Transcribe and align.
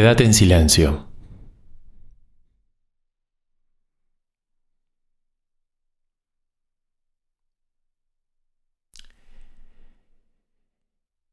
Quédate 0.00 0.24
en 0.24 0.32
silencio. 0.32 1.10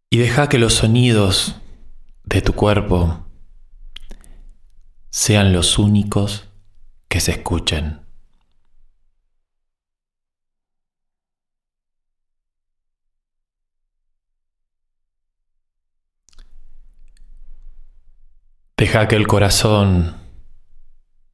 Y 0.10 0.18
deja 0.18 0.50
que 0.50 0.58
los 0.58 0.74
sonidos 0.74 1.56
de 2.26 2.42
tu 2.42 2.52
cuerpo 2.52 3.26
sean 5.12 5.54
los 5.54 5.80
únicos 5.80 6.50
que 7.08 7.22
se 7.22 7.32
escuchen. 7.32 8.07
Deja 18.80 19.08
que 19.08 19.16
el 19.16 19.26
corazón, 19.26 20.16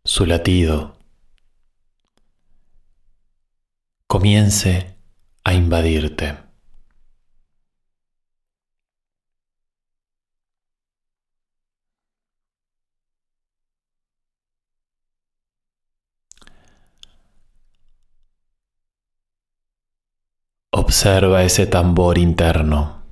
su 0.05 0.26
latido, 0.26 0.95
comience 4.08 4.95
a 5.44 5.53
invadirte. 5.53 6.38
Observa 20.72 21.44
ese 21.44 21.67
tambor 21.67 22.17
interno. 22.17 23.02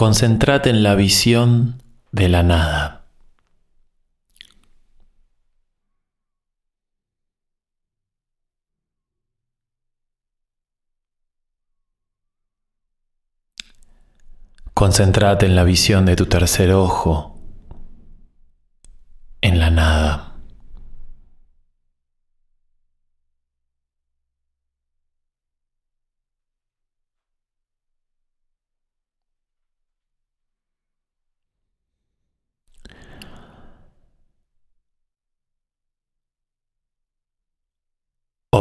Concéntrate 0.00 0.70
en 0.70 0.82
la 0.82 0.94
visión 0.94 1.82
de 2.10 2.30
la 2.30 2.42
nada. 2.42 3.04
Concéntrate 14.72 15.44
en 15.44 15.54
la 15.54 15.64
visión 15.64 16.06
de 16.06 16.16
tu 16.16 16.24
tercer 16.24 16.72
ojo, 16.72 17.38
en 19.42 19.58
la 19.58 19.70
nada. 19.70 20.30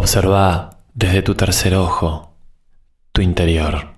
Observa 0.01 0.77
desde 0.93 1.21
tu 1.21 1.35
tercer 1.35 1.75
ojo 1.75 2.33
tu 3.11 3.21
interior. 3.21 3.95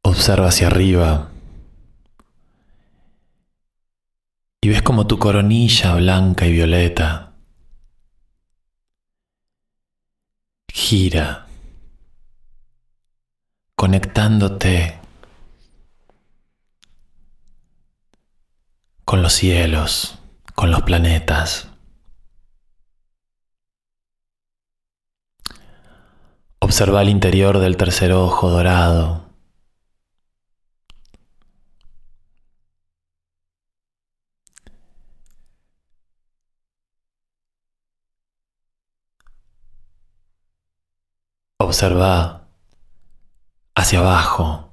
Observa 0.00 0.48
hacia 0.48 0.68
arriba 0.68 1.30
y 4.62 4.68
ves 4.70 4.80
como 4.80 5.06
tu 5.06 5.18
coronilla 5.18 5.96
blanca 5.96 6.46
y 6.46 6.52
violeta 6.52 7.34
gira 10.72 11.43
conectándote 13.84 14.98
con 19.04 19.20
los 19.20 19.34
cielos, 19.34 20.18
con 20.54 20.70
los 20.70 20.80
planetas. 20.84 21.68
Observa 26.60 27.02
el 27.02 27.10
interior 27.10 27.58
del 27.58 27.76
tercer 27.76 28.12
ojo 28.12 28.48
dorado. 28.48 29.28
Observa 41.58 42.43
hacia 43.74 43.98
abajo 44.00 44.72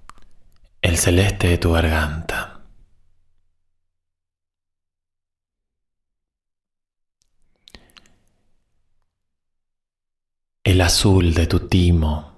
el 0.81 0.97
celeste 0.97 1.47
de 1.47 1.57
tu 1.57 1.71
garganta. 1.73 2.61
El 10.63 10.81
azul 10.81 11.33
de 11.33 11.47
tu 11.47 11.67
timo. 11.67 12.31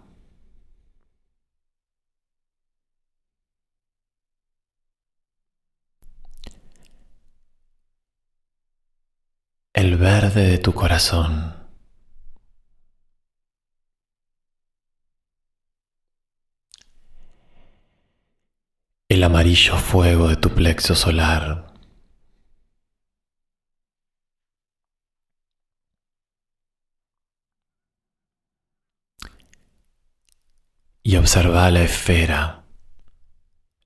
El 9.73 9.97
verde 9.97 10.47
de 10.47 10.57
tu 10.57 10.73
corazón. 10.73 11.62
El 19.13 19.23
amarillo 19.23 19.77
fuego 19.77 20.27
de 20.27 20.37
tu 20.37 20.49
plexo 20.49 20.95
solar. 20.95 21.71
Y 31.03 31.15
observa 31.17 31.69
la 31.69 31.83
esfera, 31.83 32.63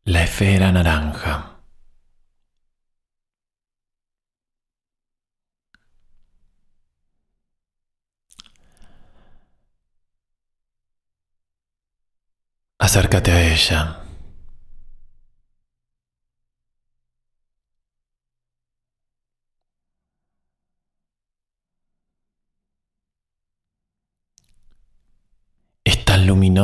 la 0.06 0.24
esfera 0.24 0.72
naranja. 0.72 1.60
Acércate 12.80 13.32
a 13.32 13.54
ella. 13.54 14.07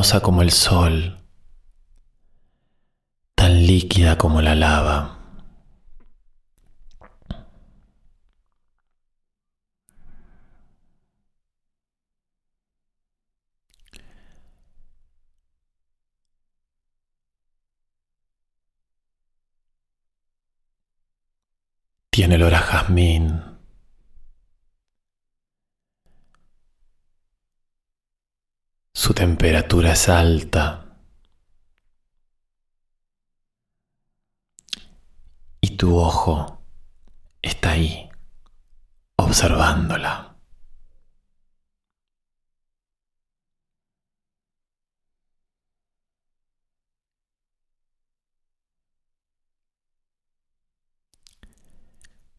Como 0.03 0.41
el 0.41 0.51
sol, 0.51 1.17
tan 3.35 3.65
líquida 3.65 4.17
como 4.17 4.41
la 4.41 4.53
lava. 4.53 5.17
Tiene 22.09 22.35
olor 22.35 22.53
a 22.55 22.59
jazmín. 22.59 23.52
Su 29.03 29.13
temperatura 29.13 29.91
es 29.91 30.07
alta. 30.07 30.95
Y 35.59 35.75
tu 35.75 35.97
ojo 35.97 36.63
está 37.41 37.71
ahí, 37.71 38.09
observándola. 39.17 40.37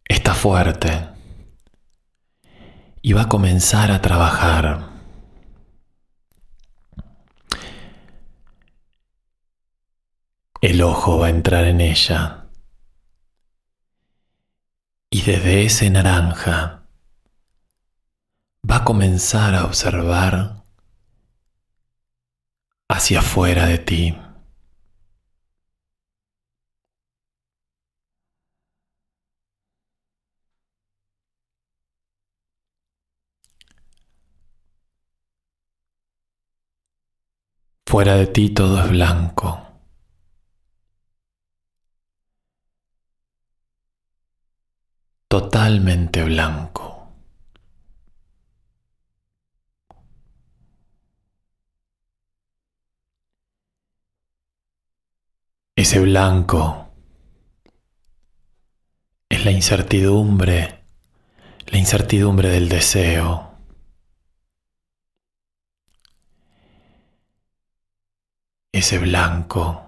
Está 0.09 0.35
fuerte 0.35 1.09
y 3.03 3.13
va 3.13 3.23
a 3.25 3.29
comenzar 3.29 3.91
a 3.91 4.01
trabajar. 4.01 4.94
El 10.65 10.81
ojo 10.81 11.19
va 11.19 11.27
a 11.27 11.29
entrar 11.29 11.65
en 11.65 11.83
ella. 11.83 12.47
Y 15.11 15.21
desde 15.21 15.67
ese 15.67 15.91
naranja 15.91 16.87
va 18.71 18.77
a 18.77 18.85
comenzar 18.85 19.55
a 19.55 19.67
observar 19.67 20.65
hacia 22.89 23.19
afuera 23.19 23.67
de 23.67 23.77
ti. 23.77 24.17
Fuera 37.85 38.17
de 38.17 38.27
ti 38.29 38.49
todo 38.49 38.83
es 38.83 38.89
blanco. 38.89 39.64
Totalmente 45.35 46.23
blanco. 46.23 47.09
Ese 55.75 55.99
blanco 55.99 56.89
es 59.29 59.45
la 59.45 59.51
incertidumbre, 59.51 60.85
la 61.67 61.79
incertidumbre 61.79 62.49
del 62.51 62.69
deseo. 62.69 63.59
ese 68.71 68.99
blanco 68.99 69.83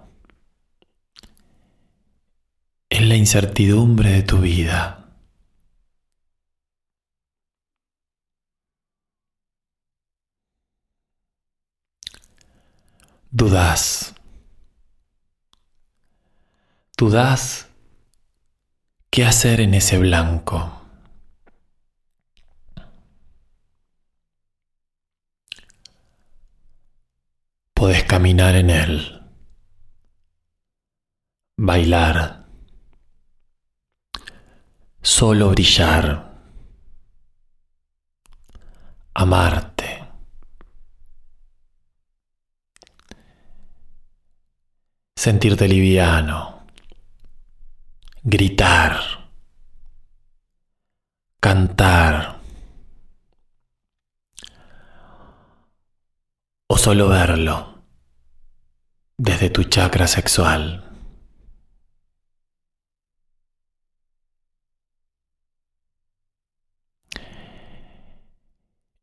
en 2.88 3.08
la 3.08 3.14
incertidumbre 3.14 4.10
de 4.10 4.22
tu 4.24 4.38
vida. 4.38 5.05
Dudas. 13.38 14.14
Dudas 16.96 17.68
qué 19.10 19.26
hacer 19.26 19.60
en 19.60 19.74
ese 19.74 19.98
blanco. 19.98 20.80
Podés 27.74 28.04
caminar 28.04 28.54
en 28.54 28.70
él, 28.70 29.22
bailar, 31.58 32.46
solo 35.02 35.50
brillar, 35.50 36.40
amarte. 39.12 39.75
Sentirte 45.16 45.66
liviano, 45.66 46.66
gritar, 48.22 49.00
cantar. 51.40 52.36
o 56.68 56.76
solo 56.76 57.08
verlo 57.08 57.82
desde 59.16 59.50
tu 59.50 59.64
chakra 59.64 60.06
sexual. 60.06 60.82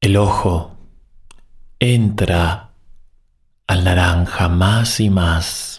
El 0.02 0.18
ojo 0.18 0.78
entra 1.80 2.74
al 3.66 3.84
naranja 3.86 4.50
más 4.50 5.00
y 5.00 5.10
más. 5.10 5.73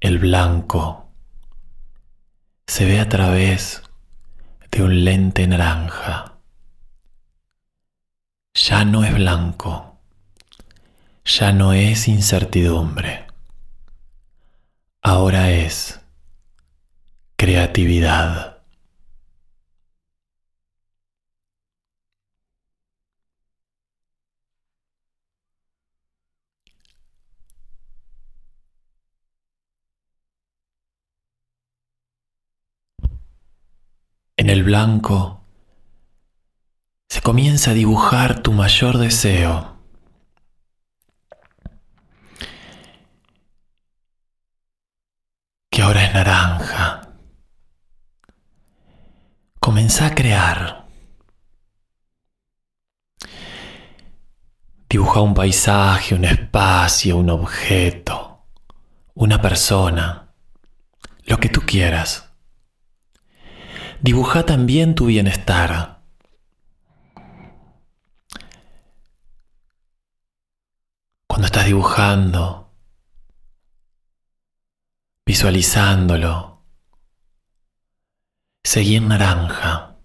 El 0.00 0.18
blanco 0.18 1.08
se 2.66 2.84
ve 2.84 3.00
a 3.00 3.08
través 3.08 3.82
de 4.70 4.82
un 4.82 5.04
lente 5.04 5.46
naranja. 5.46 6.38
Ya 8.54 8.84
no 8.84 9.04
es 9.04 9.14
blanco 9.14 9.96
ya 11.26 11.52
no 11.52 11.72
es 11.72 12.06
incertidumbre, 12.06 13.26
ahora 15.02 15.50
es 15.50 16.00
creatividad. 17.36 18.62
En 34.38 34.50
el 34.50 34.55
blanco 34.66 35.44
se 37.08 37.22
comienza 37.22 37.70
a 37.70 37.74
dibujar 37.74 38.40
tu 38.40 38.52
mayor 38.52 38.98
deseo 38.98 39.76
que 45.70 45.82
ahora 45.82 46.04
es 46.04 46.14
naranja. 46.14 47.12
Comenzá 49.60 50.06
a 50.06 50.14
crear. 50.14 50.86
Dibuja 54.88 55.20
un 55.20 55.34
paisaje, 55.34 56.14
un 56.14 56.24
espacio, 56.24 57.18
un 57.18 57.30
objeto, 57.30 58.46
una 59.14 59.40
persona, 59.40 60.34
lo 61.24 61.38
que 61.38 61.50
tú 61.50 61.60
quieras. 61.60 62.25
Dibuja 64.02 64.44
también 64.44 64.94
tu 64.94 65.06
bienestar. 65.06 66.00
Cuando 71.26 71.46
estás 71.46 71.66
dibujando, 71.66 72.72
visualizándolo. 75.24 76.62
Seguí 78.64 78.96
en 78.96 79.08
naranja, 79.08 79.96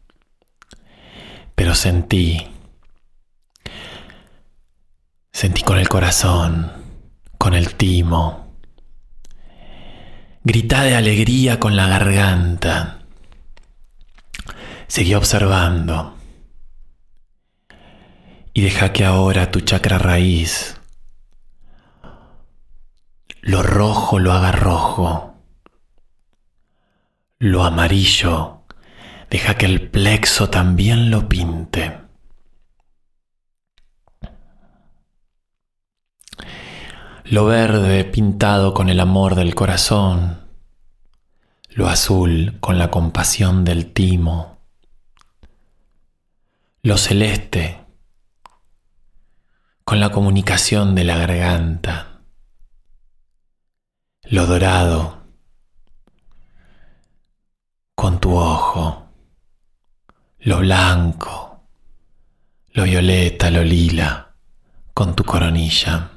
pero 1.56 1.74
sentí, 1.74 2.48
sentí 5.32 5.64
con 5.64 5.80
el 5.80 5.90
corazón, 5.90 6.72
con 7.38 7.54
el 7.56 7.76
timo. 7.76 8.56
Grita 10.44 10.84
de 10.84 10.96
alegría 10.96 11.60
con 11.60 11.76
la 11.76 11.88
garganta. 11.88 13.01
Seguí 14.92 15.16
observando. 15.16 16.18
Y 18.54 18.60
deja 18.60 18.92
que 18.92 19.06
ahora 19.06 19.50
tu 19.50 19.62
chakra 19.62 19.98
raíz 19.98 20.82
lo 23.40 23.64
rojo 23.64 24.20
lo 24.20 24.34
haga 24.34 24.52
rojo. 24.52 25.36
Lo 27.40 27.64
amarillo 27.64 28.64
deja 29.30 29.56
que 29.56 29.66
el 29.66 29.90
plexo 29.90 30.50
también 30.50 31.10
lo 31.10 31.30
pinte. 31.30 31.98
Lo 37.24 37.46
verde 37.46 38.04
pintado 38.04 38.74
con 38.74 38.90
el 38.90 39.00
amor 39.00 39.36
del 39.36 39.56
corazón. 39.56 40.42
Lo 41.70 41.88
azul 41.88 42.58
con 42.60 42.78
la 42.78 42.92
compasión 42.92 43.64
del 43.64 43.94
timo. 43.94 44.61
Lo 46.84 46.98
celeste 46.98 47.86
con 49.84 50.00
la 50.00 50.10
comunicación 50.10 50.96
de 50.96 51.04
la 51.04 51.18
garganta 51.18 52.12
lo 54.32 54.46
dorado 54.46 55.22
con 57.96 58.20
tu 58.20 58.34
ojo, 58.36 59.10
lo 60.40 60.60
blanco, 60.60 61.66
lo 62.72 62.84
violeta, 62.84 63.52
lo 63.52 63.64
lila 63.64 64.34
con 64.94 65.16
tu 65.16 65.26
coronilla. 65.26 66.12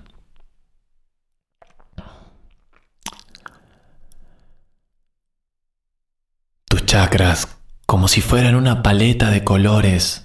Tus 6.67 6.87
chakras 6.87 7.49
como 7.85 8.07
si 8.07 8.21
fueran 8.21 8.55
una 8.55 8.83
paleta 8.83 9.31
de 9.31 9.43
colores, 9.43 10.24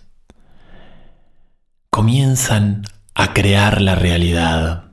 comienzan 1.89 2.83
a 3.15 3.33
crear 3.33 3.81
la 3.81 3.95
realidad. 3.95 4.85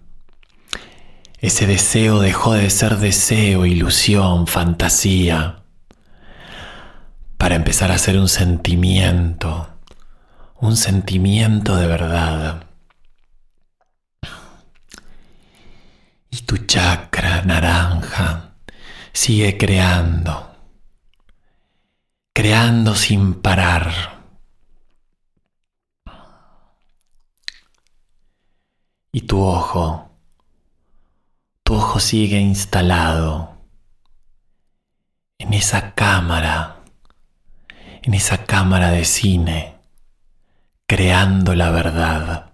Ese 1.38 1.66
deseo 1.66 2.20
dejó 2.20 2.54
de 2.54 2.70
ser 2.70 2.96
deseo, 2.96 3.66
ilusión, 3.66 4.46
fantasía, 4.46 5.62
para 7.36 7.54
empezar 7.54 7.92
a 7.92 7.98
ser 7.98 8.18
un 8.18 8.28
sentimiento, 8.28 9.68
un 10.56 10.76
sentimiento 10.76 11.76
de 11.76 11.86
verdad. 11.86 12.64
Y 16.30 16.38
tu 16.38 16.56
chakra 16.58 17.42
naranja 17.42 18.54
sigue 19.12 19.56
creando, 19.58 20.56
creando 22.32 22.94
sin 22.94 23.34
parar. 23.34 24.15
Y 29.16 29.22
tu 29.22 29.42
ojo, 29.42 30.10
tu 31.62 31.72
ojo 31.72 32.00
sigue 32.00 32.38
instalado 32.38 33.56
en 35.38 35.54
esa 35.54 35.94
cámara, 35.94 36.82
en 38.02 38.12
esa 38.12 38.44
cámara 38.44 38.90
de 38.90 39.06
cine, 39.06 39.78
creando 40.86 41.54
la 41.54 41.70
verdad. 41.70 42.52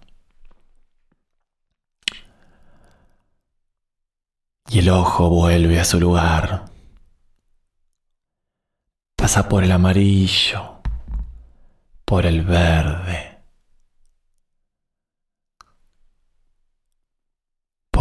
y 4.69 4.79
el 4.79 4.89
ojo 4.89 5.29
vuelve 5.29 5.81
a 5.81 5.85
su 5.85 5.99
lugar. 5.99 6.63
Pasa 9.17 9.49
por 9.49 9.65
el 9.65 9.71
amarillo, 9.73 10.81
por 12.05 12.25
el 12.25 12.41
verde, 12.41 13.32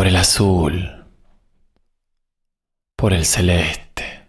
por 0.02 0.08
el 0.08 0.16
azul, 0.16 1.06
por 2.96 3.12
el 3.12 3.24
celeste 3.24 4.26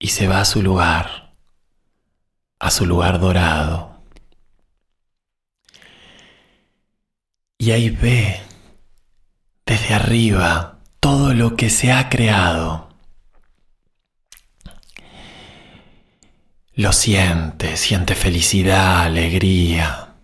y 0.00 0.08
se 0.08 0.26
va 0.26 0.40
a 0.40 0.44
su 0.44 0.60
lugar, 0.60 1.32
a 2.58 2.70
su 2.72 2.84
lugar 2.84 3.20
dorado. 3.20 4.02
Y 7.58 7.70
ahí 7.70 7.90
ve 7.90 8.40
desde 9.66 9.94
arriba 9.94 10.80
todo 10.98 11.32
lo 11.32 11.54
que 11.54 11.70
se 11.70 11.92
ha 11.92 12.08
creado. 12.08 12.88
Lo 16.74 16.92
siente, 16.92 17.76
siente 17.76 18.16
felicidad, 18.16 19.02
alegría, 19.02 20.16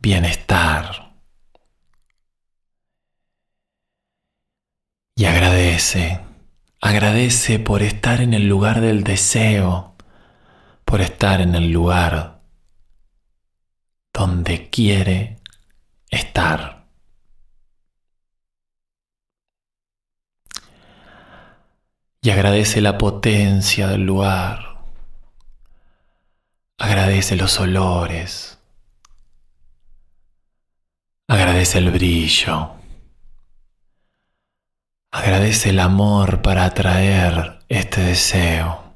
bienestar. 0.00 1.05
Y 5.16 5.24
agradece, 5.24 6.20
agradece 6.80 7.58
por 7.58 7.82
estar 7.82 8.20
en 8.20 8.34
el 8.34 8.46
lugar 8.46 8.80
del 8.80 9.02
deseo, 9.02 9.96
por 10.84 11.00
estar 11.00 11.40
en 11.40 11.56
el 11.56 11.72
lugar 11.72 12.42
donde 14.12 14.70
quiere 14.70 15.38
estar. 16.10 16.76
y 22.26 22.30
agradece 22.30 22.80
la 22.80 22.98
potencia 22.98 23.86
del 23.86 24.02
lugar. 24.02 24.80
Agradece 26.76 27.36
los 27.36 27.60
olores. 27.60 28.58
Agradece 31.28 31.78
el 31.78 31.92
brillo. 31.92 32.72
Agradece 35.16 35.70
el 35.70 35.80
amor 35.80 36.42
para 36.42 36.66
atraer 36.66 37.60
este 37.70 38.02
deseo. 38.02 38.92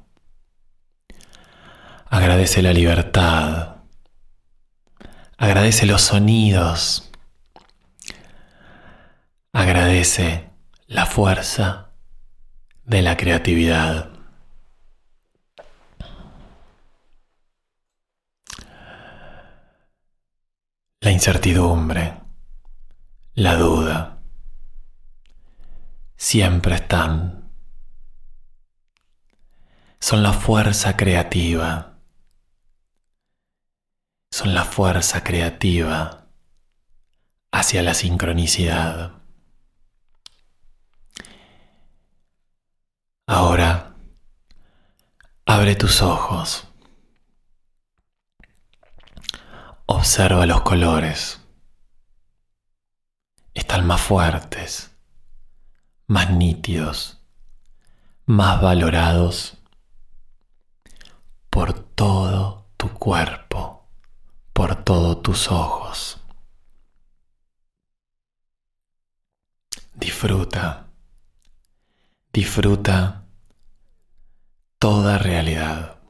Agradece 2.05 2.61
la 2.61 2.73
libertad. 2.73 3.77
Agradece 5.35 5.87
los 5.87 6.03
sonidos. 6.03 7.11
Agradece 9.51 10.51
la 10.85 11.07
fuerza 11.07 11.89
de 12.83 13.01
la 13.01 13.17
creatividad. 13.17 14.11
La 20.99 21.09
incertidumbre, 21.09 22.13
la 23.33 23.55
duda, 23.55 24.20
siempre 26.21 26.75
están. 26.75 27.51
Son 29.99 30.21
la 30.21 30.33
fuerza 30.33 30.95
creativa. 30.95 31.97
Son 34.29 34.53
la 34.53 34.63
fuerza 34.63 35.23
creativa 35.23 36.27
hacia 37.51 37.81
la 37.81 37.95
sincronicidad. 37.95 39.13
Ahora, 43.25 43.95
abre 45.47 45.75
tus 45.75 46.03
ojos. 46.03 46.67
Observa 49.87 50.45
los 50.45 50.61
colores. 50.61 51.41
Están 53.55 53.87
más 53.87 54.01
fuertes, 54.01 54.90
más 56.11 56.29
nítidos, 56.29 57.21
más 58.25 58.61
valorados 58.61 59.57
por 61.49 61.71
todo 61.71 62.65
tu 62.75 62.89
cuerpo, 62.89 63.87
por 64.51 64.83
todos 64.83 65.21
tus 65.21 65.49
ojos. 65.49 66.17
Disfruta, 69.93 70.87
disfruta 72.33 73.23
toda 74.79 75.17
realidad. 75.17 76.00